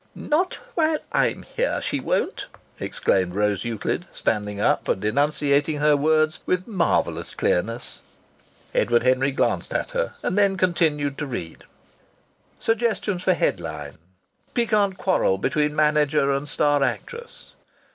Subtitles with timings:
[0.15, 2.47] "Not while I'm here, she won't!"
[2.79, 8.01] exclaimed Rose Euclid, standing up, and enunciating her words with marvellous clearness.
[8.73, 11.65] Edward Henry glanced at her, and then continued to read:
[12.59, 13.99] "Suggestions for headlines.
[14.55, 17.53] 'Piquant quarrel between manager and star actress.'